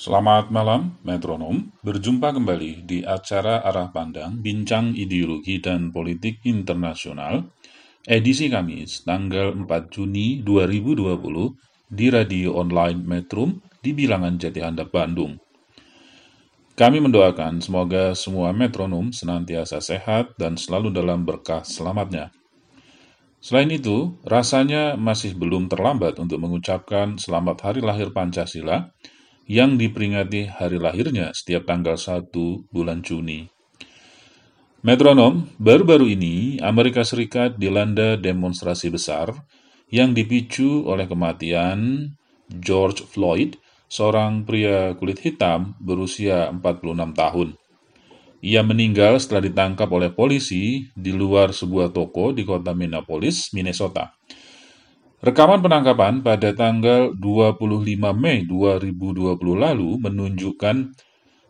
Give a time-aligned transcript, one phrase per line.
[0.00, 1.76] Selamat malam, metronom.
[1.84, 7.52] Berjumpa kembali di acara Arah Pandang Bincang Ideologi dan Politik Internasional,
[8.08, 15.36] edisi Kamis, tanggal 4 Juni 2020, di radio online Metrum di Bilangan Jati Handap, Bandung.
[16.80, 22.32] Kami mendoakan semoga semua metronom senantiasa sehat dan selalu dalam berkah selamatnya.
[23.36, 28.88] Selain itu, rasanya masih belum terlambat untuk mengucapkan selamat hari lahir Pancasila
[29.50, 32.30] yang diperingati hari lahirnya setiap tanggal 1
[32.70, 33.50] bulan Juni.
[34.86, 39.34] Metronom, baru-baru ini Amerika Serikat dilanda demonstrasi besar
[39.90, 42.06] yang dipicu oleh kematian
[42.46, 43.58] George Floyd,
[43.90, 47.48] seorang pria kulit hitam berusia 46 tahun.
[48.46, 54.14] Ia meninggal setelah ditangkap oleh polisi di luar sebuah toko di kota Minneapolis, Minnesota.
[55.20, 57.60] Rekaman penangkapan pada tanggal 25
[58.16, 60.96] Mei 2020 lalu menunjukkan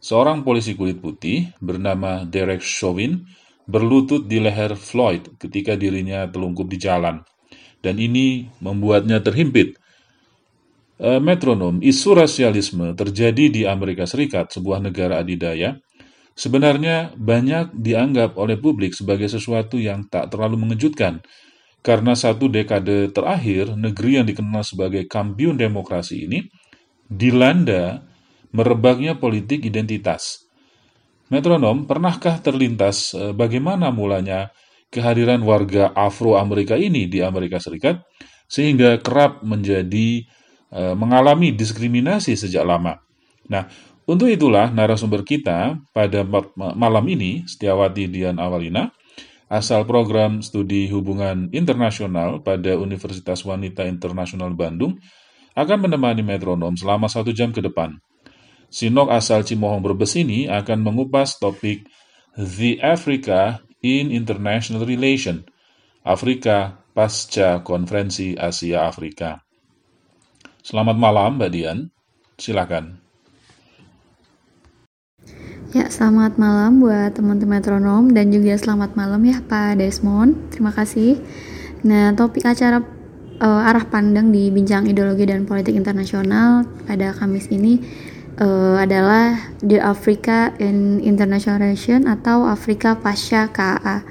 [0.02, 3.22] seorang polisi kulit putih bernama Derek Chauvin
[3.70, 7.22] berlutut di leher Floyd ketika dirinya telungkup di jalan.
[7.78, 9.78] Dan ini membuatnya terhimpit.
[10.98, 15.78] Eh, metronom, isu rasialisme terjadi di Amerika Serikat, sebuah negara adidaya,
[16.34, 21.22] sebenarnya banyak dianggap oleh publik sebagai sesuatu yang tak terlalu mengejutkan,
[21.80, 26.44] karena satu dekade terakhir, negeri yang dikenal sebagai kampiun demokrasi ini
[27.08, 28.04] dilanda
[28.52, 30.44] merebaknya politik identitas.
[31.30, 34.50] Metronom, pernahkah terlintas eh, bagaimana mulanya
[34.90, 38.02] kehadiran warga Afro-Amerika ini di Amerika Serikat
[38.50, 40.26] sehingga kerap menjadi
[40.74, 42.98] eh, mengalami diskriminasi sejak lama?
[43.46, 43.70] Nah,
[44.10, 48.90] untuk itulah narasumber kita pada ma- malam ini, Setiawati Dian Awalina,
[49.50, 55.02] asal program studi hubungan internasional pada Universitas Wanita Internasional Bandung,
[55.58, 57.98] akan menemani metronom selama satu jam ke depan.
[58.70, 61.82] Sinok asal Cimohong Brebes ini akan mengupas topik
[62.38, 65.42] The Africa in International Relation,
[66.06, 69.42] Afrika pasca konferensi Asia Afrika.
[70.62, 71.78] Selamat malam, Mbak Dian.
[72.38, 73.09] Silakan.
[75.70, 80.34] Ya, selamat malam buat teman-teman metronom dan juga selamat malam ya Pak Desmond.
[80.50, 81.22] Terima kasih.
[81.86, 82.82] Nah, topik acara
[83.38, 87.78] eh, arah pandang di Bincang Ideologi dan Politik Internasional pada Kamis ini
[88.34, 94.02] eh, adalah The Africa in International Relation atau Afrika Pasca KAA.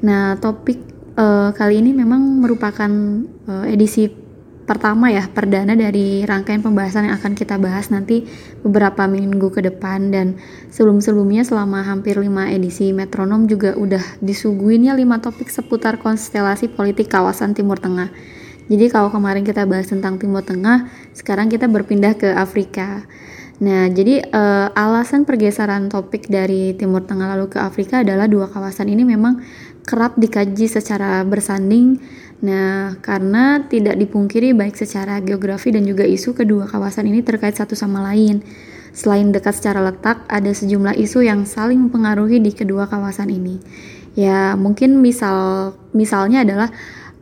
[0.00, 0.80] Nah, topik
[1.12, 2.88] eh, kali ini memang merupakan
[3.52, 4.08] eh, edisi
[4.66, 8.26] pertama ya perdana dari rangkaian pembahasan yang akan kita bahas nanti
[8.66, 10.36] beberapa minggu ke depan dan
[10.74, 17.54] sebelum-sebelumnya selama hampir 5 edisi metronom juga udah disuguhinnya 5 topik seputar konstelasi politik kawasan
[17.54, 18.10] Timur Tengah.
[18.66, 23.06] Jadi kalau kemarin kita bahas tentang Timur Tengah, sekarang kita berpindah ke Afrika.
[23.62, 28.90] Nah, jadi eh, alasan pergeseran topik dari Timur Tengah lalu ke Afrika adalah dua kawasan
[28.90, 29.40] ini memang
[29.86, 32.02] kerap dikaji secara bersanding
[32.44, 37.72] Nah, karena tidak dipungkiri baik secara geografi dan juga isu kedua kawasan ini terkait satu
[37.72, 38.44] sama lain.
[38.92, 43.60] Selain dekat secara letak, ada sejumlah isu yang saling mempengaruhi di kedua kawasan ini.
[44.16, 46.68] Ya, mungkin misal misalnya adalah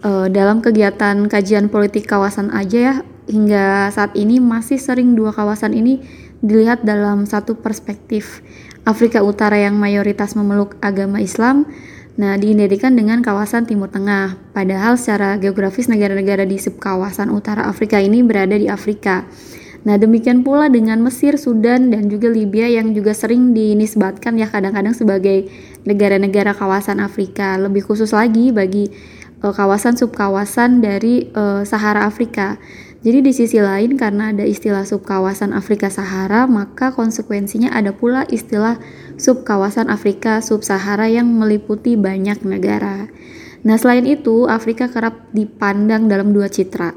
[0.03, 2.95] eh, dalam kegiatan kajian politik kawasan aja ya,
[3.31, 6.03] hingga saat ini masih sering dua kawasan ini
[6.43, 8.43] dilihat dalam satu perspektif.
[8.85, 11.65] Afrika Utara yang mayoritas memeluk agama Islam
[12.15, 18.23] Nah, diidentikan dengan kawasan Timur Tengah, padahal secara geografis negara-negara di subkawasan utara Afrika ini
[18.23, 19.27] berada di Afrika.
[19.83, 24.95] Nah, demikian pula dengan Mesir, Sudan, dan juga Libya yang juga sering dinisbatkan ya kadang-kadang
[24.95, 25.51] sebagai
[25.83, 27.59] negara-negara kawasan Afrika.
[27.59, 28.95] Lebih khusus lagi bagi
[29.43, 32.63] eh, kawasan subkawasan dari eh, Sahara Afrika.
[33.05, 38.81] Jadi di sisi lain karena ada istilah subkawasan Afrika Sahara, maka konsekuensinya ada pula istilah
[39.21, 43.13] subkawasan Afrika Sub-Sahara yang meliputi banyak negara.
[43.61, 46.97] Nah, selain itu, Afrika kerap dipandang dalam dua citra,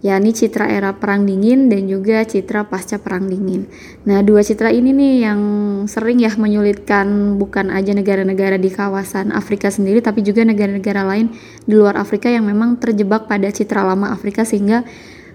[0.00, 3.68] yakni citra era Perang Dingin dan juga citra pasca Perang Dingin.
[4.08, 5.40] Nah, dua citra ini nih yang
[5.84, 11.28] sering ya menyulitkan bukan aja negara-negara di kawasan Afrika sendiri, tapi juga negara-negara lain
[11.68, 14.80] di luar Afrika yang memang terjebak pada citra lama Afrika sehingga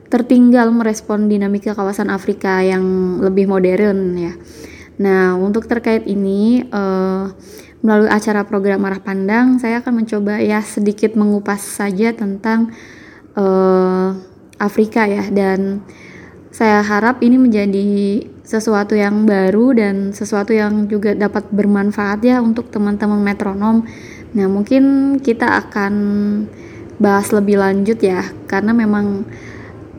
[0.08, 4.34] tertinggal merespon dinamika kawasan Afrika yang lebih modern ya.
[4.98, 7.30] Nah, untuk terkait ini, uh,
[7.86, 12.74] melalui acara program Arah Pandang, saya akan mencoba ya sedikit mengupas saja tentang
[13.38, 14.18] uh,
[14.58, 15.86] Afrika ya, dan
[16.50, 22.74] saya harap ini menjadi sesuatu yang baru dan sesuatu yang juga dapat bermanfaat ya untuk
[22.74, 23.86] teman-teman metronom.
[24.34, 25.94] Nah, mungkin kita akan
[26.98, 29.30] bahas lebih lanjut ya, karena memang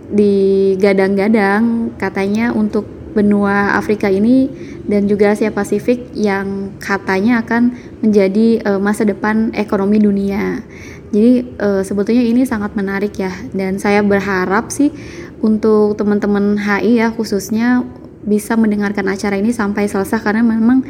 [0.09, 4.49] digadang-gadang katanya untuk benua Afrika ini
[4.89, 10.65] dan juga Asia Pasifik yang katanya akan menjadi uh, masa depan ekonomi dunia.
[11.09, 14.93] Jadi uh, sebetulnya ini sangat menarik ya dan saya berharap sih
[15.41, 17.85] untuk teman-teman HI ya khususnya
[18.25, 20.85] bisa mendengarkan acara ini sampai selesai karena memang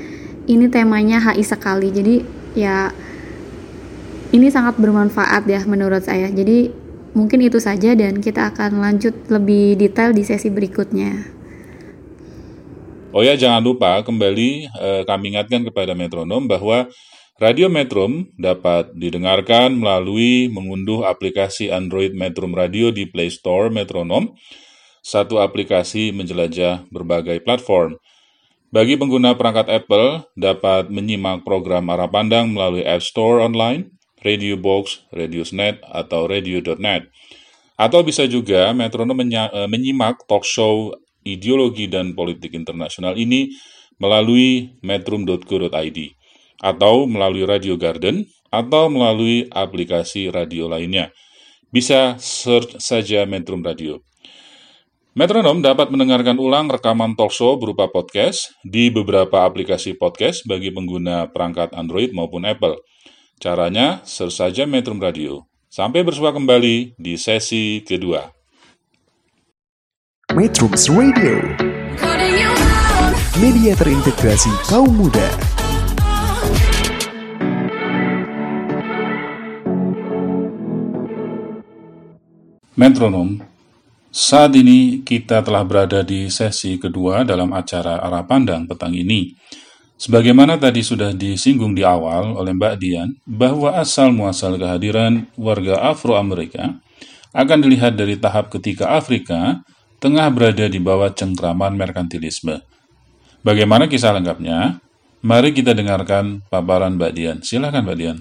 [0.51, 1.89] ini temanya HI sekali.
[1.95, 2.15] Jadi
[2.59, 2.91] ya
[4.35, 6.29] ini sangat bermanfaat ya menurut saya.
[6.29, 6.88] Jadi
[7.19, 11.35] mungkin itu saja dan kita akan lanjut lebih detail di sesi berikutnya.
[13.11, 16.87] Oh ya, jangan lupa kembali eh, kami ingatkan kepada metronom bahwa
[17.39, 24.35] Radio Metrum dapat didengarkan melalui mengunduh aplikasi Android Metrum Radio di Play Store Metronom,
[25.03, 27.99] satu aplikasi menjelajah berbagai platform.
[28.69, 35.07] Bagi pengguna perangkat Apple, dapat menyimak program arah pandang melalui App Store online, Radio Box,
[35.15, 37.11] Radiosnet, atau Radio.net.
[37.79, 43.55] Atau bisa juga metronom eh, menyimak talk show ideologi dan politik internasional ini
[43.99, 45.99] melalui metrum.co.id
[46.59, 51.13] atau melalui Radio Garden atau melalui aplikasi radio lainnya.
[51.69, 54.01] Bisa search saja Metrum Radio.
[55.13, 61.75] Metronom dapat mendengarkan ulang rekaman talkshow berupa podcast di beberapa aplikasi podcast bagi pengguna perangkat
[61.75, 62.79] Android maupun Apple.
[63.39, 65.47] Caranya, search saja Metrum Radio.
[65.71, 68.27] Sampai bersua kembali di sesi kedua.
[70.35, 71.39] Metrums Radio
[73.39, 75.23] Media terintegrasi kaum muda
[82.75, 83.39] Metronom,
[84.11, 89.31] saat ini kita telah berada di sesi kedua dalam acara Arah Pandang petang ini.
[89.99, 96.79] Sebagaimana tadi sudah disinggung di awal oleh Mbak Dian, bahwa asal muasal kehadiran warga Afro-Amerika
[97.35, 99.67] akan dilihat dari tahap ketika Afrika
[99.99, 102.63] tengah berada di bawah cengkraman merkantilisme.
[103.43, 104.79] Bagaimana kisah lengkapnya?
[105.19, 107.39] Mari kita dengarkan paparan Mbak Dian.
[107.43, 108.19] Silakan Mbak Dian.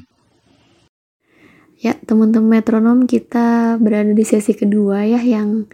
[1.77, 5.69] Ya, teman-teman metronom kita berada di sesi kedua ya yang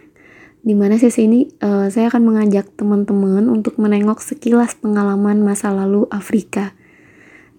[0.64, 6.08] di mana sesi ini uh, saya akan mengajak teman-teman untuk menengok sekilas pengalaman masa lalu
[6.08, 6.72] Afrika.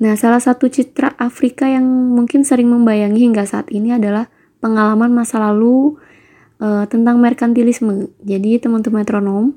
[0.02, 4.28] Nah, salah satu citra Afrika yang mungkin sering membayangi hingga saat ini adalah
[4.60, 6.02] pengalaman masa lalu
[6.60, 8.10] uh, tentang merkantilisme.
[8.26, 9.56] Jadi teman-teman metronom,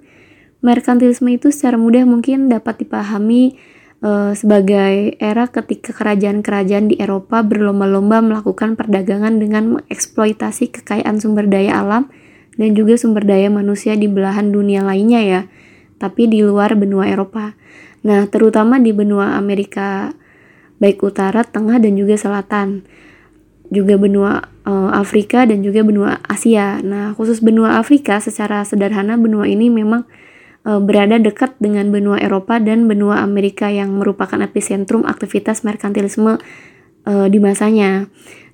[0.61, 3.57] merkantilisme itu secara mudah mungkin dapat dipahami
[4.05, 11.81] uh, sebagai era ketika kerajaan-kerajaan di Eropa berlomba-lomba melakukan perdagangan dengan mengeksploitasi kekayaan sumber daya
[11.81, 12.13] alam
[12.59, 15.41] dan juga sumber daya manusia di belahan dunia lainnya ya,
[16.03, 17.55] tapi di luar benua Eropa.
[18.03, 20.13] Nah, terutama di benua Amerika
[20.83, 22.87] baik utara, tengah, dan juga selatan
[23.69, 26.81] juga benua uh, Afrika dan juga benua Asia.
[26.81, 30.09] Nah, khusus benua Afrika secara sederhana benua ini memang
[30.65, 36.41] uh, berada dekat dengan benua Eropa dan benua Amerika yang merupakan epicentrum aktivitas merkantilisme
[37.05, 38.09] uh, di masanya.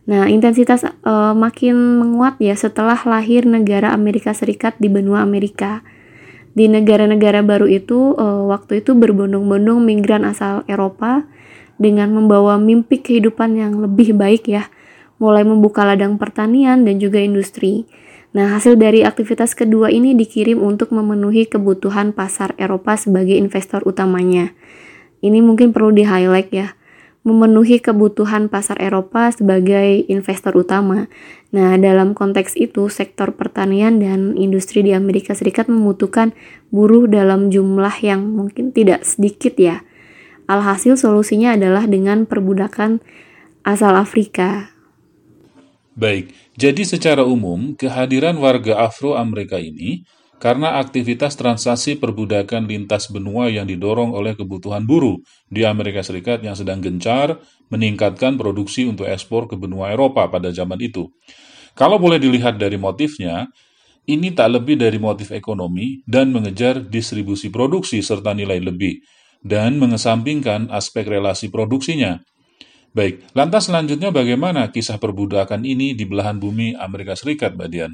[0.04, 5.80] Nah, intensitas uh, makin menguat ya setelah lahir negara Amerika Serikat di benua Amerika.
[6.54, 11.24] Di negara-negara baru itu, uh, waktu itu berbondong-bondong migran asal Eropa
[11.80, 14.70] dengan membawa mimpi kehidupan yang lebih baik ya
[15.18, 17.86] mulai membuka ladang pertanian dan juga industri.
[18.34, 24.50] Nah, hasil dari aktivitas kedua ini dikirim untuk memenuhi kebutuhan pasar Eropa sebagai investor utamanya.
[25.22, 26.74] Ini mungkin perlu di-highlight ya,
[27.24, 31.08] memenuhi kebutuhan pasar Eropa sebagai investor utama.
[31.56, 36.36] Nah, dalam konteks itu, sektor pertanian dan industri di Amerika Serikat membutuhkan
[36.68, 39.80] buruh dalam jumlah yang mungkin tidak sedikit ya.
[40.44, 43.00] Alhasil solusinya adalah dengan perbudakan
[43.64, 44.68] asal Afrika.
[45.96, 50.04] Baik, jadi secara umum kehadiran warga Afro-Amerika ini
[50.42, 56.54] karena aktivitas transaksi perbudakan lintas benua yang didorong oleh kebutuhan buruh di Amerika Serikat yang
[56.54, 57.40] sedang gencar
[57.72, 61.08] meningkatkan produksi untuk ekspor ke benua Eropa pada zaman itu.
[61.74, 63.50] Kalau boleh dilihat dari motifnya,
[64.04, 69.00] ini tak lebih dari motif ekonomi dan mengejar distribusi produksi serta nilai lebih,
[69.40, 72.20] dan mengesampingkan aspek relasi produksinya,
[72.94, 77.90] Baik, lantas selanjutnya bagaimana kisah perbudakan ini di belahan bumi Amerika Serikat, Mbak Dian?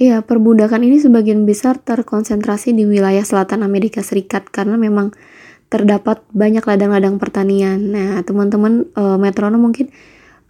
[0.00, 5.12] Iya, perbudakan ini sebagian besar terkonsentrasi di wilayah selatan Amerika Serikat karena memang
[5.68, 7.92] terdapat banyak ladang-ladang pertanian.
[7.92, 9.92] Nah, teman-teman uh, metronom mungkin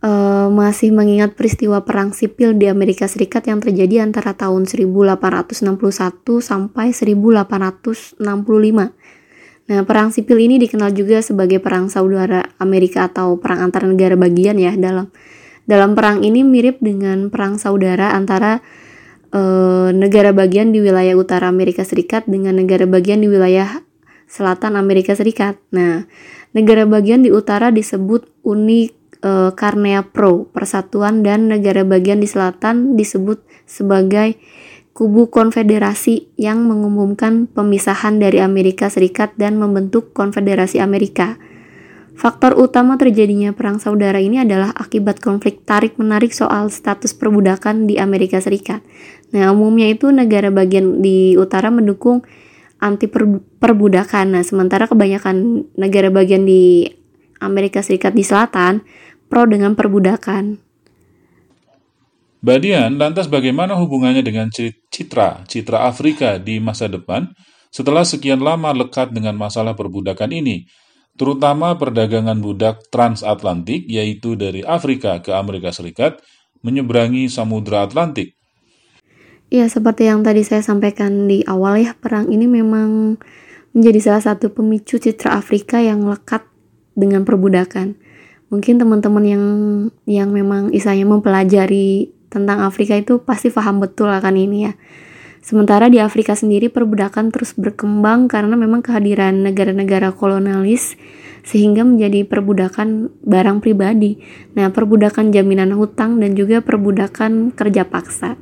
[0.07, 5.19] uh, masih mengingat peristiwa perang sipil di Amerika Serikat yang terjadi antara tahun 1861
[6.39, 8.23] sampai 1865.
[8.23, 14.63] Nah, perang sipil ini dikenal juga sebagai perang saudara Amerika atau perang antar negara bagian
[14.63, 15.11] ya dalam
[15.67, 18.63] dalam perang ini mirip dengan perang saudara antara
[19.35, 23.83] uh, negara bagian di wilayah utara Amerika Serikat dengan negara bagian di wilayah
[24.31, 25.59] selatan Amerika Serikat.
[25.75, 26.07] Nah,
[26.55, 28.91] negara bagian di utara disebut Uni
[29.27, 34.39] uh, Karnea Pro, Persatuan dan negara bagian di selatan disebut sebagai
[34.91, 41.39] Kubu Konfederasi yang mengumumkan pemisahan dari Amerika Serikat dan membentuk Konfederasi Amerika.
[42.21, 48.37] Faktor utama terjadinya perang saudara ini adalah akibat konflik tarik-menarik soal status perbudakan di Amerika
[48.45, 48.85] Serikat.
[49.33, 52.21] Nah, umumnya itu negara bagian di utara mendukung
[52.77, 53.09] anti
[53.57, 54.37] perbudakan.
[54.37, 56.93] Nah, sementara kebanyakan negara bagian di
[57.41, 58.85] Amerika Serikat di selatan
[59.33, 60.61] pro dengan perbudakan.
[62.45, 64.53] Badian, lantas bagaimana hubungannya dengan
[64.93, 67.33] citra, citra Afrika di masa depan
[67.73, 70.69] setelah sekian lama lekat dengan masalah perbudakan ini?
[71.21, 76.25] Terutama perdagangan budak transatlantik, yaitu dari Afrika ke Amerika Serikat,
[76.65, 78.33] menyeberangi Samudra Atlantik.
[79.53, 83.21] Ya, seperti yang tadi saya sampaikan di awal ya, perang ini memang
[83.77, 86.41] menjadi salah satu pemicu citra Afrika yang lekat
[86.97, 88.01] dengan perbudakan.
[88.49, 89.45] Mungkin teman-teman yang
[90.09, 94.73] yang memang isanya mempelajari tentang Afrika itu pasti paham betul akan ini ya.
[95.41, 101.01] Sementara di Afrika sendiri perbudakan terus berkembang karena memang kehadiran negara-negara kolonialis
[101.41, 104.21] sehingga menjadi perbudakan barang pribadi.
[104.53, 108.37] Nah, perbudakan jaminan hutang dan juga perbudakan kerja paksa.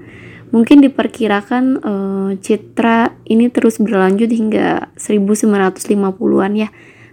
[0.50, 1.93] Mungkin diperkirakan e,
[2.43, 6.69] citra ini terus berlanjut hingga 1950-an ya,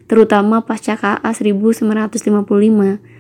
[0.09, 3.14] terutama pasca KA 1955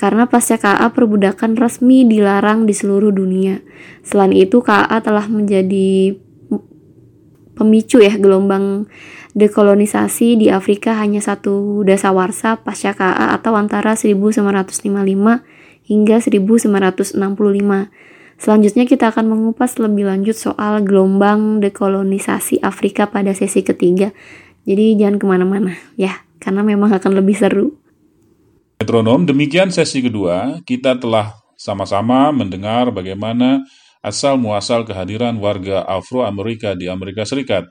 [0.00, 3.60] karena pasca KA perbudakan resmi dilarang di seluruh dunia.
[4.00, 6.16] Selain itu KA telah menjadi
[7.52, 8.88] pemicu ya gelombang
[9.36, 14.80] dekolonisasi di Afrika hanya satu dasawarsa pasca KA atau antara 1955
[15.84, 17.20] hingga 1965.
[18.40, 24.16] Selanjutnya kita akan mengupas lebih lanjut soal gelombang dekolonisasi Afrika pada sesi ketiga.
[24.64, 27.76] Jadi jangan ke mana-mana ya, karena memang akan lebih seru.
[28.80, 33.60] Metronom, demikian sesi kedua, kita telah sama-sama mendengar bagaimana
[34.00, 37.68] asal-muasal kehadiran warga Afro-Amerika di Amerika Serikat.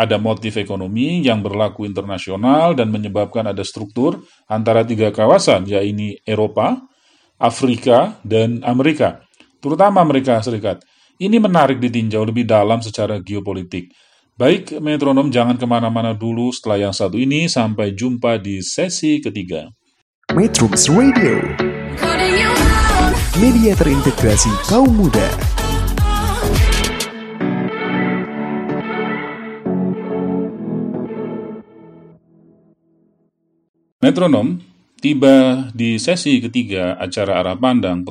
[0.00, 6.88] Ada motif ekonomi yang berlaku internasional dan menyebabkan ada struktur antara tiga kawasan, yaitu Eropa,
[7.36, 9.20] Afrika, dan Amerika,
[9.60, 10.80] terutama Amerika Serikat.
[11.20, 13.92] Ini menarik ditinjau lebih dalam secara geopolitik.
[14.40, 19.68] Baik, metronom jangan ke mana-mana dulu setelah yang satu ini, sampai jumpa di sesi ketiga.
[20.30, 21.42] Metrums Radio
[23.34, 25.26] Media terintegrasi kaum muda
[33.98, 34.62] Metronom
[35.02, 38.06] tiba di sesi ketiga acara arah pandang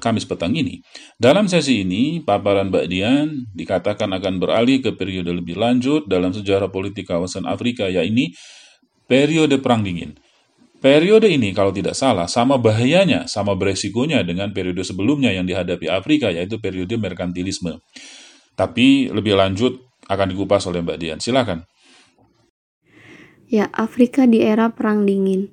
[0.00, 0.80] Kamis petang ini.
[1.20, 6.72] Dalam sesi ini, paparan Mbak Dian dikatakan akan beralih ke periode lebih lanjut dalam sejarah
[6.72, 8.32] politik kawasan Afrika, yaitu
[9.04, 10.16] periode Perang Dingin.
[10.80, 16.32] Periode ini kalau tidak salah sama bahayanya, sama beresikonya dengan periode sebelumnya yang dihadapi Afrika
[16.32, 17.84] yaitu periode merkantilisme.
[18.56, 19.76] Tapi lebih lanjut
[20.08, 21.20] akan dikupas oleh Mbak Dian.
[21.20, 21.68] Silakan.
[23.44, 25.52] Ya, Afrika di era Perang Dingin.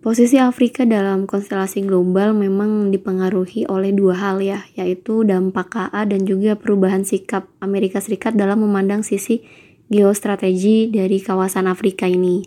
[0.00, 6.24] Posisi Afrika dalam konstelasi global memang dipengaruhi oleh dua hal ya, yaitu dampak KA dan
[6.24, 9.44] juga perubahan sikap Amerika Serikat dalam memandang sisi
[9.88, 12.44] geostrategi dari kawasan Afrika ini.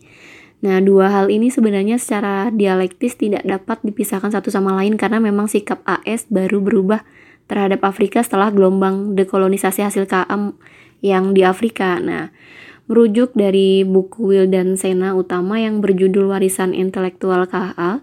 [0.57, 5.45] Nah, dua hal ini sebenarnya secara dialektis tidak dapat dipisahkan satu sama lain karena memang
[5.45, 7.05] sikap AS baru berubah
[7.45, 10.57] terhadap Afrika setelah gelombang dekolonisasi hasil KM
[11.05, 12.01] yang di Afrika.
[12.01, 12.33] Nah,
[12.89, 18.01] merujuk dari buku Will dan Sena utama yang berjudul Warisan Intelektual KA,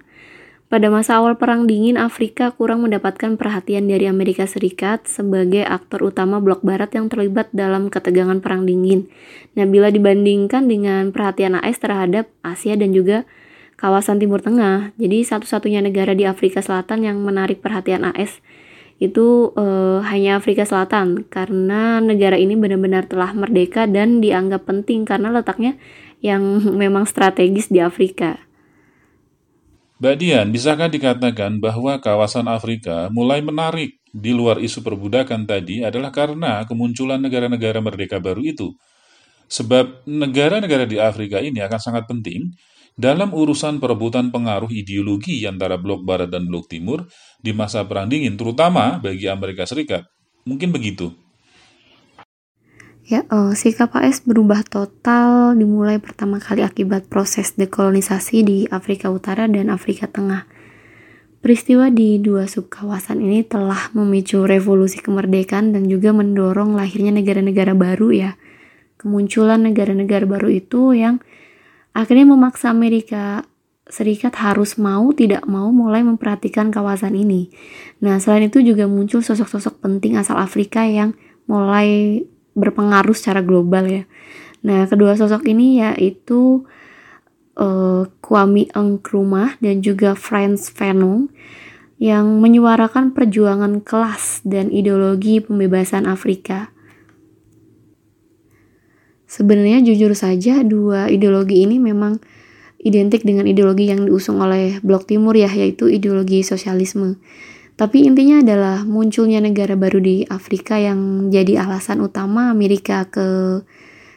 [0.75, 6.43] pada masa awal Perang Dingin, Afrika kurang mendapatkan perhatian dari Amerika Serikat sebagai aktor utama
[6.43, 9.07] blok barat yang terlibat dalam ketegangan Perang Dingin.
[9.55, 13.23] Nah, bila dibandingkan dengan perhatian AS terhadap Asia dan juga
[13.79, 18.43] kawasan Timur Tengah, jadi satu-satunya negara di Afrika Selatan yang menarik perhatian AS
[18.99, 25.31] itu eh, hanya Afrika Selatan karena negara ini benar-benar telah merdeka dan dianggap penting karena
[25.31, 25.79] letaknya
[26.19, 26.43] yang
[26.83, 28.43] memang strategis di Afrika.
[29.95, 36.11] Mbak Dian, bisakah dikatakan bahwa kawasan Afrika mulai menarik di luar isu perbudakan tadi adalah
[36.11, 38.75] karena kemunculan negara-negara merdeka baru itu?
[39.47, 42.51] Sebab negara-negara di Afrika ini akan sangat penting
[42.99, 47.07] dalam urusan perebutan pengaruh ideologi antara blok barat dan blok timur
[47.39, 50.03] di masa perang dingin, terutama bagi Amerika Serikat.
[50.43, 51.15] Mungkin begitu.
[53.05, 59.45] Ya, uh, sikap AS berubah total dimulai pertama kali akibat proses dekolonisasi di Afrika Utara
[59.45, 60.49] dan Afrika Tengah.
[61.45, 68.09] Peristiwa di dua subkawasan ini telah memicu revolusi kemerdekaan dan juga mendorong lahirnya negara-negara baru
[68.09, 68.31] ya.
[68.97, 71.21] Kemunculan negara-negara baru itu yang
[71.93, 73.45] akhirnya memaksa Amerika
[73.85, 77.53] Serikat harus mau tidak mau mulai memperhatikan kawasan ini.
[78.01, 81.13] Nah, selain itu juga muncul sosok-sosok penting asal Afrika yang
[81.45, 84.03] mulai berpengaruh secara global ya.
[84.65, 86.65] Nah, kedua sosok ini yaitu
[87.61, 91.29] uh, Kwame Nkrumah dan juga Frans Fanon
[92.01, 96.75] yang menyuarakan perjuangan kelas dan ideologi pembebasan Afrika.
[99.31, 102.23] Sebenarnya jujur saja dua ideologi ini memang
[102.85, 107.19] identik dengan ideologi yang diusung oleh Blok Timur ya, yaitu ideologi sosialisme.
[107.75, 113.61] Tapi intinya adalah munculnya negara baru di Afrika yang jadi alasan utama Amerika ke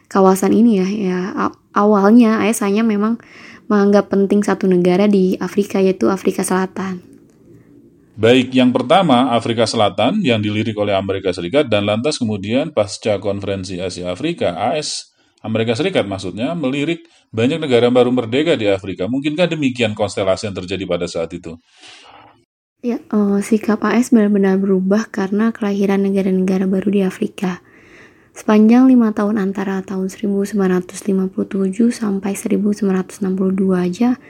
[0.06, 0.86] kawasan ini ya.
[0.86, 1.18] Ya
[1.74, 3.18] awalnya ayahnya memang
[3.66, 7.02] menganggap penting satu negara di Afrika yaitu Afrika Selatan.
[8.18, 13.78] Baik, yang pertama Afrika Selatan yang dilirik oleh Amerika Serikat dan lantas kemudian pasca konferensi
[13.78, 19.06] Asia Afrika AS Amerika Serikat maksudnya melirik banyak negara baru merdeka di Afrika.
[19.06, 21.54] Mungkinkah demikian konstelasi yang terjadi pada saat itu?
[22.78, 27.58] Ya, uh, sikap AS benar-benar berubah karena kelahiran negara-negara baru di Afrika.
[28.38, 30.54] Sepanjang lima tahun antara tahun 1957
[31.90, 33.18] sampai 1962
[33.74, 34.22] aja,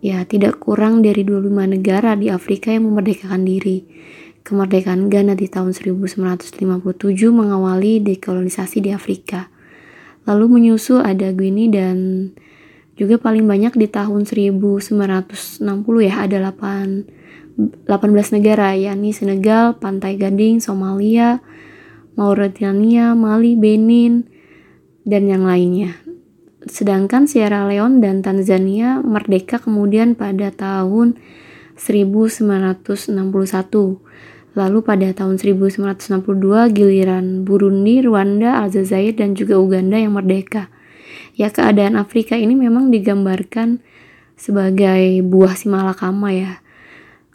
[0.00, 3.84] ya tidak kurang dari 25 negara di Afrika yang memerdekakan diri.
[4.48, 6.56] Kemerdekaan Ghana di tahun 1957
[7.36, 9.52] mengawali dekolonisasi di Afrika.
[10.24, 12.32] Lalu menyusul ada Guinea dan
[12.96, 15.60] juga paling banyak di tahun 1960
[16.00, 17.23] ya ada 8
[17.54, 17.86] 18
[18.34, 21.38] negara yakni Senegal, Pantai Gading, Somalia,
[22.18, 24.26] Mauritania, Mali, Benin,
[25.06, 25.94] dan yang lainnya.
[26.64, 31.14] Sedangkan Sierra Leone dan Tanzania merdeka kemudian pada tahun
[31.78, 34.02] 1961.
[34.54, 40.70] Lalu pada tahun 1962 giliran Burundi, Rwanda, Aljazair dan juga Uganda yang merdeka.
[41.34, 43.82] Ya keadaan Afrika ini memang digambarkan
[44.38, 46.63] sebagai buah si malakama ya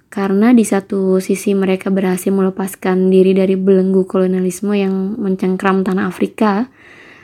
[0.10, 6.66] karena di satu sisi mereka berhasil melepaskan diri dari belenggu kolonialisme yang mencengkram tanah Afrika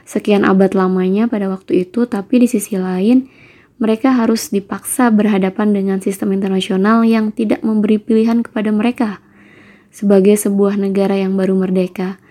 [0.05, 3.25] sekian abad lamanya pada waktu itu, tapi di sisi lain
[3.81, 9.19] mereka harus dipaksa berhadapan dengan sistem internasional yang tidak memberi pilihan kepada mereka
[9.91, 12.21] sebagai sebuah negara yang baru merdeka.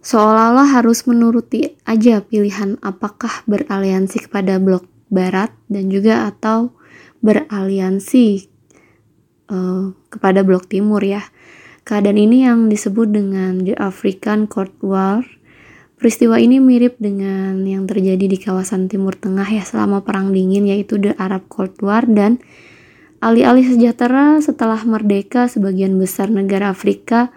[0.00, 6.72] Seolah-olah harus menuruti aja pilihan apakah beraliansi kepada blok barat dan juga atau
[7.20, 8.49] beraliansi
[9.50, 11.26] uh, kepada blok timur ya.
[11.82, 15.26] Keadaan ini yang disebut dengan The African Cold War.
[16.00, 20.96] Peristiwa ini mirip dengan yang terjadi di kawasan Timur Tengah ya selama Perang Dingin yaitu
[20.96, 22.40] The Arab Cold War dan
[23.20, 27.28] alih-alih sejahtera setelah merdeka sebagian besar negara Afrika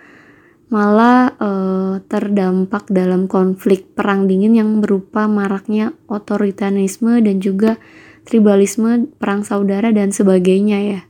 [0.71, 7.77] malah uh, terdampak dalam konflik perang dingin yang berupa maraknya otoritarisme dan juga
[8.25, 11.01] tribalisme, perang saudara dan sebagainya ya.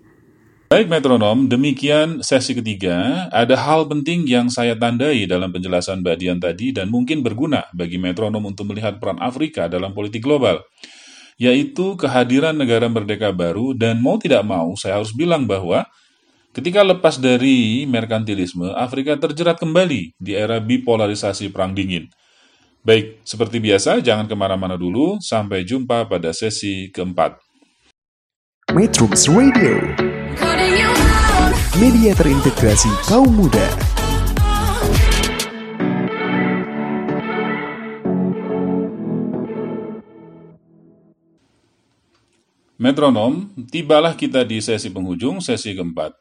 [0.73, 3.29] Baik metronom, demikian sesi ketiga.
[3.29, 8.01] Ada hal penting yang saya tandai dalam penjelasan Mbak Dian tadi dan mungkin berguna bagi
[8.01, 10.65] metronom untuk melihat peran Afrika dalam politik global,
[11.37, 15.85] yaitu kehadiran negara merdeka baru dan mau tidak mau saya harus bilang bahwa
[16.57, 22.09] ketika lepas dari merkantilisme, Afrika terjerat kembali di era bipolarisasi perang dingin.
[22.81, 25.21] Baik, seperti biasa, jangan ke mana-mana dulu.
[25.21, 27.37] Sampai jumpa pada sesi keempat.
[28.73, 30.12] Metrums Radio
[31.77, 33.67] Media terintegrasi kaum muda
[42.83, 46.19] Metronom, tibalah kita di sesi penghujung, sesi keempat.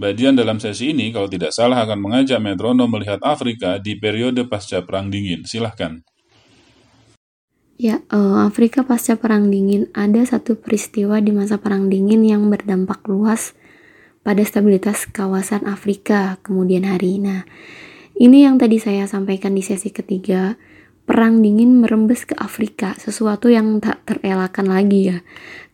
[0.00, 4.80] Badian dalam sesi ini, kalau tidak salah, akan mengajak metronom melihat Afrika di periode pasca
[4.80, 5.44] Perang Dingin.
[5.44, 6.00] Silahkan.
[7.80, 13.00] Ya, uh, Afrika pasca Perang Dingin ada satu peristiwa di masa Perang Dingin yang berdampak
[13.08, 13.56] luas
[14.20, 17.16] pada stabilitas kawasan Afrika kemudian hari.
[17.16, 17.48] Nah,
[18.20, 20.60] ini yang tadi saya sampaikan di sesi ketiga.
[21.10, 25.18] perang dingin merembes ke Afrika, sesuatu yang tak terelakkan lagi ya.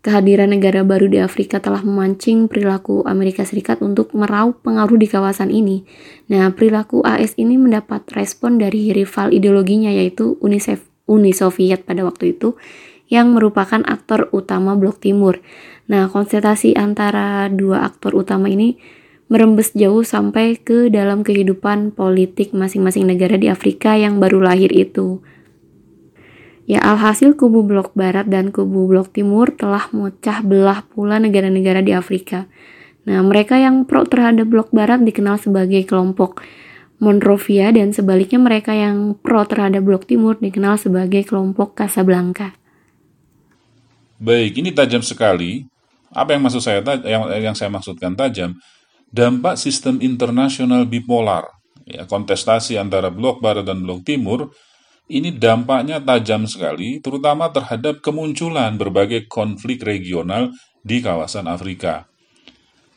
[0.01, 5.53] Kehadiran negara baru di Afrika telah memancing perilaku Amerika Serikat untuk meraup pengaruh di kawasan
[5.53, 5.85] ini.
[6.33, 10.57] Nah, perilaku AS ini mendapat respon dari rival ideologinya yaitu Uni,
[11.07, 12.59] Uni Soviet pada waktu itu
[13.07, 15.39] yang merupakan aktor utama Blok Timur.
[15.87, 18.79] Nah, konsentrasi antara dua aktor utama ini
[19.27, 25.23] merembes jauh sampai ke dalam kehidupan politik masing-masing negara di Afrika yang baru lahir itu.
[26.67, 31.95] Ya alhasil kubu blok barat dan kubu blok timur telah memecah belah pula negara-negara di
[31.95, 32.51] Afrika.
[33.07, 36.43] Nah, mereka yang pro terhadap blok barat dikenal sebagai kelompok
[36.97, 42.57] Monrovia dan sebaliknya mereka yang pro terhadap blok timur dikenal sebagai kelompok Casablanca.
[44.17, 45.69] Baik, ini tajam sekali.
[46.13, 48.57] Apa yang maksud saya yang yang saya maksudkan tajam?
[49.17, 51.49] dampak sistem internasional bipolar,
[51.87, 54.51] ya, kontestasi antara blok barat dan blok timur,
[55.07, 60.51] ini dampaknya tajam sekali, terutama terhadap kemunculan berbagai konflik regional
[60.83, 62.11] di kawasan Afrika.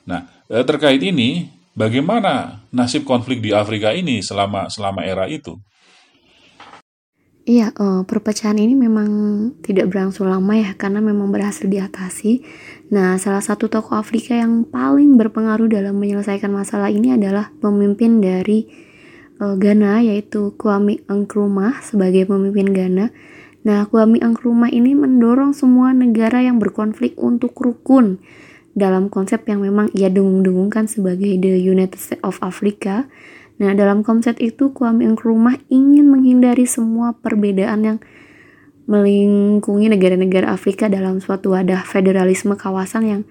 [0.10, 1.46] Nah, eh, terkait ini,
[1.78, 5.58] bagaimana nasib konflik di Afrika ini selama selama era itu?
[7.50, 9.10] Iya, uh, perpecahan ini memang
[9.66, 12.46] tidak berlangsung lama ya, karena memang berhasil diatasi.
[12.94, 18.70] Nah, salah satu tokoh Afrika yang paling berpengaruh dalam menyelesaikan masalah ini adalah pemimpin dari
[19.42, 23.10] uh, Ghana, yaitu Kwame Nkrumah sebagai pemimpin Ghana.
[23.66, 28.22] Nah, Kwame Nkrumah ini mendorong semua negara yang berkonflik untuk rukun
[28.80, 33.12] dalam konsep yang memang ia dengung-dengungkan sebagai the United States of Africa
[33.60, 37.98] Nah, dalam konsep itu Kwame Nkrumah ingin menghindari semua perbedaan yang
[38.88, 43.22] melingkungi negara-negara Afrika dalam suatu wadah federalisme kawasan yang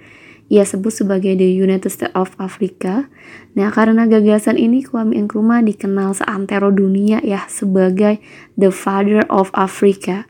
[0.52, 3.08] ia sebut sebagai the United States of Africa.
[3.56, 8.20] Nah, karena gagasan ini Kwame Nkrumah dikenal seantero dunia ya sebagai
[8.60, 10.27] the father of Africa.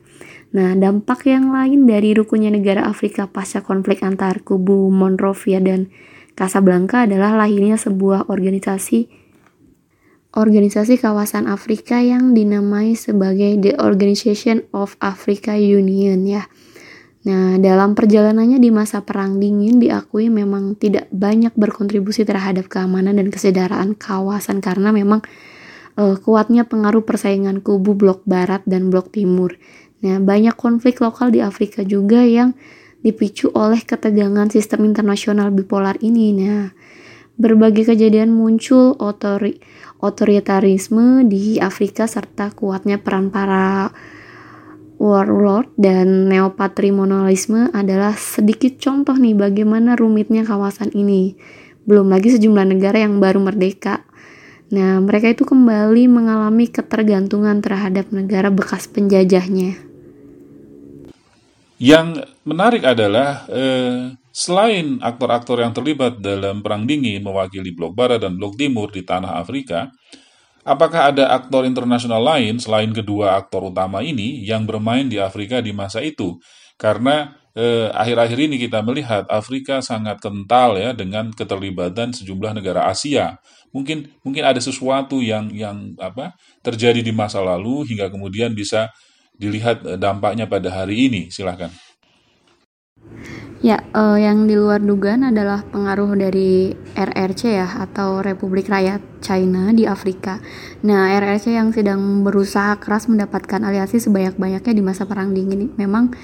[0.49, 5.93] Nah, dampak yang lain dari rukunnya negara Afrika pasca konflik antar kubu Monrovia dan
[6.33, 9.29] Casablanca adalah lahirnya sebuah organisasi
[10.29, 16.45] organisasi kawasan Afrika yang dinamai sebagai The Organization of Africa Union ya.
[17.19, 23.27] Nah, dalam perjalanannya di masa Perang Dingin diakui memang tidak banyak berkontribusi terhadap keamanan dan
[23.27, 25.19] kesejahteraan kawasan karena memang
[25.99, 29.59] uh, kuatnya pengaruh persaingan kubu blok barat dan blok timur.
[29.99, 32.55] Nah, banyak konflik lokal di Afrika juga yang
[33.03, 36.35] dipicu oleh ketegangan sistem internasional bipolar ini.
[36.35, 36.71] Nah,
[37.39, 39.59] berbagai kejadian muncul otori
[39.99, 43.91] otoritarisme di Afrika serta kuatnya peran para
[44.99, 51.39] warlord dan neopatrimonialisme adalah sedikit contoh nih bagaimana rumitnya kawasan ini.
[51.87, 54.03] Belum lagi sejumlah negara yang baru merdeka.
[54.69, 59.88] Nah, mereka itu kembali mengalami ketergantungan terhadap negara bekas penjajahnya.
[61.79, 68.39] Yang menarik adalah eh, Selain aktor-aktor yang terlibat dalam Perang Dingin mewakili Blok Barat dan
[68.39, 69.91] Blok Timur di tanah Afrika,
[70.63, 75.75] apakah ada aktor internasional lain selain kedua aktor utama ini yang bermain di Afrika di
[75.75, 76.39] masa itu?
[76.79, 83.41] Karena eh, akhir-akhir ini kita melihat Afrika sangat kental ya dengan keterlibatan sejumlah negara Asia.
[83.75, 86.31] Mungkin mungkin ada sesuatu yang yang apa
[86.63, 88.87] terjadi di masa lalu hingga kemudian bisa
[89.39, 91.31] dilihat eh, dampaknya pada hari ini.
[91.31, 91.71] Silahkan.
[93.59, 99.75] Ya, uh, yang di luar dugaan adalah pengaruh dari RRC ya atau Republik Rakyat China
[99.75, 100.39] di Afrika.
[100.87, 106.15] Nah, RRC yang sedang berusaha keras mendapatkan aliasi sebanyak-banyaknya di masa perang dingin memang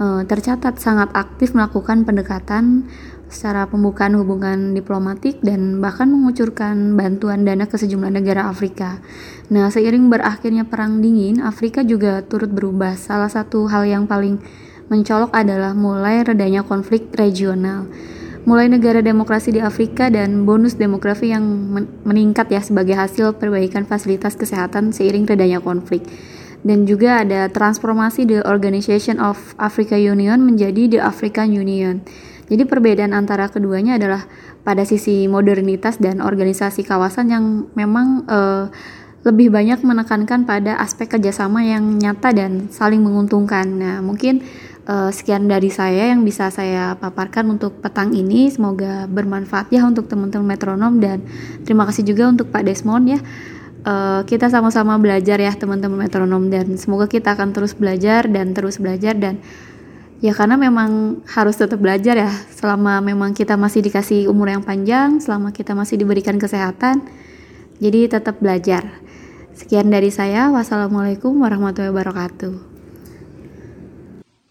[0.00, 2.88] uh, tercatat sangat aktif melakukan pendekatan
[3.30, 8.98] secara pembukaan hubungan diplomatik dan bahkan mengucurkan bantuan dana ke sejumlah negara Afrika.
[9.54, 12.98] Nah, seiring berakhirnya perang dingin, Afrika juga turut berubah.
[12.98, 14.42] Salah satu hal yang paling
[14.90, 17.86] mencolok adalah mulai redanya konflik regional.
[18.50, 21.44] Mulai negara demokrasi di Afrika dan bonus demografi yang
[22.02, 26.02] meningkat ya sebagai hasil perbaikan fasilitas kesehatan seiring redanya konflik.
[26.60, 32.04] Dan juga ada transformasi The Organization of Africa Union menjadi The African Union.
[32.50, 34.26] Jadi perbedaan antara keduanya adalah
[34.66, 37.44] pada sisi modernitas dan organisasi kawasan yang
[37.78, 38.66] memang uh,
[39.20, 43.68] lebih banyak menekankan pada aspek kerjasama yang nyata dan saling menguntungkan.
[43.68, 44.42] Nah, mungkin
[44.88, 48.48] uh, sekian dari saya yang bisa saya paparkan untuk petang ini.
[48.48, 51.22] Semoga bermanfaat ya untuk teman-teman metronom dan
[51.62, 53.20] terima kasih juga untuk Pak Desmond ya.
[53.80, 58.76] Uh, kita sama-sama belajar ya teman-teman metronom dan semoga kita akan terus belajar dan terus
[58.76, 59.40] belajar dan
[60.20, 65.16] ya karena memang harus tetap belajar ya selama memang kita masih dikasih umur yang panjang,
[65.16, 67.08] selama kita masih diberikan kesehatan.
[67.80, 69.00] Jadi tetap belajar.
[69.56, 70.52] Sekian dari saya.
[70.52, 72.54] Wassalamualaikum warahmatullahi wabarakatuh.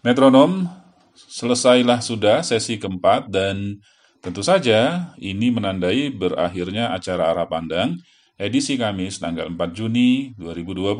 [0.02, 0.66] Metronom,
[1.14, 3.78] selesailah sudah sesi keempat dan
[4.18, 7.94] tentu saja ini menandai berakhirnya acara arah pandang
[8.40, 10.96] edisi Kamis tanggal 4 Juni 2020.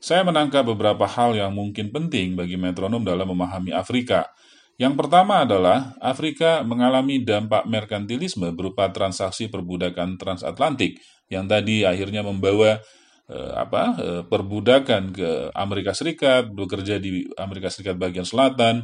[0.00, 4.32] Saya menangkap beberapa hal yang mungkin penting bagi metronom dalam memahami Afrika.
[4.74, 10.98] Yang pertama adalah Afrika mengalami dampak merkantilisme berupa transaksi perbudakan transatlantik
[11.30, 12.82] yang tadi akhirnya membawa
[13.30, 18.82] eh, apa eh, perbudakan ke Amerika Serikat, bekerja di Amerika Serikat bagian selatan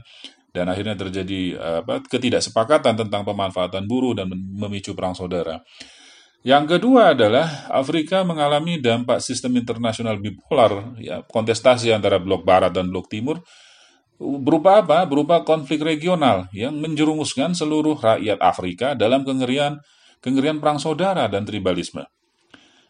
[0.55, 5.59] dan akhirnya terjadi eh, apa ketidaksepakatan tentang pemanfaatan buruh dan memicu perang saudara.
[6.41, 12.89] Yang kedua adalah Afrika mengalami dampak sistem internasional bipolar, ya, kontestasi antara blok barat dan
[12.89, 13.45] blok timur,
[14.17, 15.05] berupa apa?
[15.05, 19.85] Berupa konflik regional yang menjerumuskan seluruh rakyat Afrika dalam kengerian
[20.25, 22.09] kengerian perang saudara dan tribalisme.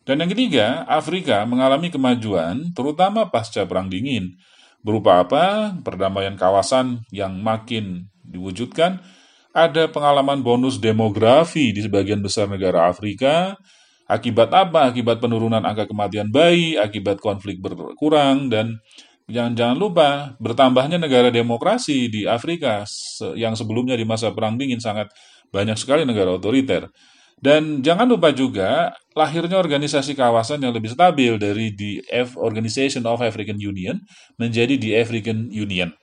[0.06, 4.34] Dan yang ketiga, Afrika mengalami kemajuan terutama pasca perang dingin.
[4.80, 5.74] Berupa apa?
[5.82, 9.02] Perdamaian kawasan yang makin diwujudkan,
[9.50, 13.58] ada pengalaman bonus demografi di sebagian besar negara Afrika.
[14.10, 14.90] Akibat apa?
[14.90, 18.82] Akibat penurunan angka kematian bayi, akibat konflik berkurang, dan
[19.30, 20.08] jangan-jangan lupa
[20.42, 22.82] bertambahnya negara demokrasi di Afrika
[23.38, 25.14] yang sebelumnya di masa Perang Dingin sangat
[25.54, 26.90] banyak sekali negara otoriter.
[27.40, 33.24] Dan jangan lupa juga lahirnya organisasi kawasan yang lebih stabil dari the F Organization of
[33.24, 33.96] African Union
[34.36, 35.94] menjadi the African Union.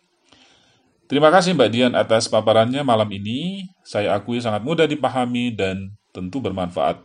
[1.07, 3.71] Terima kasih Mbak Dian atas paparannya malam ini.
[3.87, 6.99] Saya akui sangat mudah dipahami dan tentu bermanfaat.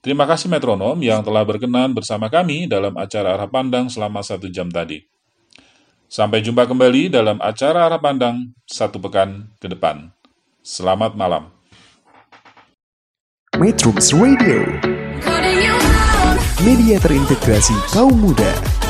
[0.00, 4.72] Terima kasih metronom yang telah berkenan bersama kami dalam acara Arah Pandang selama satu jam
[4.72, 5.04] tadi.
[6.08, 10.08] Sampai jumpa kembali dalam acara Arah Pandang satu pekan ke depan.
[10.64, 11.52] Selamat malam.
[13.60, 14.64] Metrums Radio,
[16.64, 18.85] media terintegrasi kaum muda.